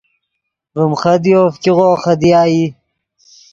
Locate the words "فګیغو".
1.53-1.89